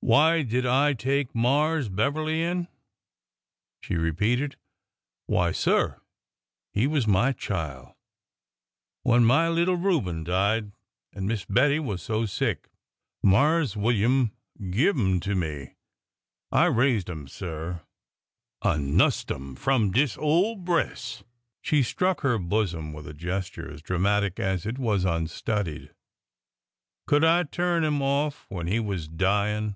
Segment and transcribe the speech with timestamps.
[0.08, 2.68] Why did I take Marse Beverly in?"
[3.82, 4.56] she repeated.
[5.26, 6.00] Why, sir,
[6.72, 7.92] he was my chile!
[9.02, 10.72] When my little Reuben died
[11.12, 12.70] and Miss Bettie was so sick,
[13.22, 14.30] Marse William
[14.70, 15.74] give 'im to me.
[16.50, 17.82] I raised 'im, sir.
[18.62, 21.22] I nussed 'im from dis ole breas'!"
[21.60, 25.92] She struck her bosom with a gesture as dramatic as it was unstudied.''
[27.08, 29.74] Could I turn 'im off when he was dyin'